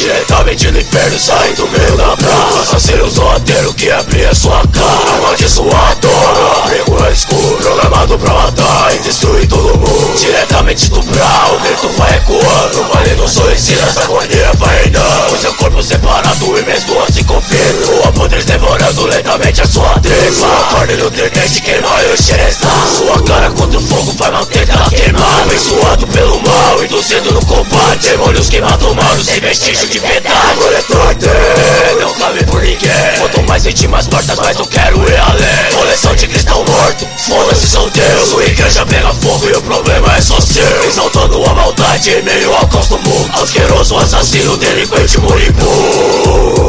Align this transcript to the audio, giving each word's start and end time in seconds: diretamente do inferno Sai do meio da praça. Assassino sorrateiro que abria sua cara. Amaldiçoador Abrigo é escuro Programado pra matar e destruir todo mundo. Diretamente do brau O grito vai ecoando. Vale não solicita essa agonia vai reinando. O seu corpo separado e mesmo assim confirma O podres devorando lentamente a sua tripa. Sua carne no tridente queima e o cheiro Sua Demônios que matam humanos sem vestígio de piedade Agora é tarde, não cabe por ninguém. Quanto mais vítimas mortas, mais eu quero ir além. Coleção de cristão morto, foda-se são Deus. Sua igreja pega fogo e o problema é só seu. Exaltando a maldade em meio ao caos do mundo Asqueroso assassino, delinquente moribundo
diretamente 0.00 0.70
do 0.70 0.80
inferno 0.80 1.18
Sai 1.18 1.52
do 1.54 1.68
meio 1.68 1.96
da 1.96 2.16
praça. 2.16 2.62
Assassino 2.62 3.10
sorrateiro 3.10 3.74
que 3.74 3.90
abria 3.90 4.34
sua 4.34 4.62
cara. 4.68 5.18
Amaldiçoador 5.18 6.62
Abrigo 6.64 7.04
é 7.04 7.12
escuro 7.12 7.56
Programado 7.58 8.18
pra 8.18 8.32
matar 8.32 8.94
e 8.94 8.98
destruir 9.00 9.46
todo 9.46 9.78
mundo. 9.78 10.18
Diretamente 10.18 10.90
do 10.90 11.02
brau 11.02 11.54
O 11.54 11.60
grito 11.60 11.88
vai 11.98 12.16
ecoando. 12.16 12.84
Vale 12.92 13.14
não 13.16 13.28
solicita 13.28 13.84
essa 13.84 14.02
agonia 14.02 14.50
vai 14.54 14.82
reinando. 14.84 15.34
O 15.34 15.38
seu 15.38 15.54
corpo 15.54 15.82
separado 15.82 16.58
e 16.58 16.62
mesmo 16.62 17.02
assim 17.02 17.24
confirma 17.24 18.08
O 18.08 18.12
podres 18.12 18.44
devorando 18.44 19.06
lentamente 19.06 19.60
a 19.60 19.66
sua 19.66 19.98
tripa. 20.00 20.32
Sua 20.32 20.68
carne 20.72 20.94
no 20.96 21.10
tridente 21.10 21.60
queima 21.60 22.02
e 22.02 22.14
o 22.14 22.22
cheiro 22.22 22.40
Sua 22.96 23.19
Demônios 28.02 28.48
que 28.48 28.60
matam 28.60 28.92
humanos 28.92 29.26
sem 29.26 29.40
vestígio 29.40 29.88
de 29.88 30.00
piedade 30.00 30.50
Agora 30.50 30.78
é 30.78 30.82
tarde, 30.82 31.26
não 32.00 32.12
cabe 32.14 32.44
por 32.44 32.62
ninguém. 32.62 32.90
Quanto 33.18 33.42
mais 33.42 33.64
vítimas 33.64 34.06
mortas, 34.08 34.38
mais 34.38 34.58
eu 34.58 34.66
quero 34.66 34.96
ir 35.08 35.16
além. 35.20 35.74
Coleção 35.74 36.14
de 36.14 36.26
cristão 36.28 36.64
morto, 36.64 37.06
foda-se 37.18 37.68
são 37.68 37.88
Deus. 37.88 38.28
Sua 38.28 38.44
igreja 38.44 38.86
pega 38.86 39.12
fogo 39.14 39.48
e 39.48 39.52
o 39.52 39.62
problema 39.62 40.16
é 40.16 40.20
só 40.20 40.40
seu. 40.40 40.84
Exaltando 40.84 41.44
a 41.44 41.54
maldade 41.54 42.10
em 42.10 42.22
meio 42.22 42.54
ao 42.54 42.66
caos 42.68 42.88
do 42.88 42.98
mundo 42.98 43.30
Asqueroso 43.42 43.96
assassino, 43.96 44.56
delinquente 44.56 45.18
moribundo 45.20 46.59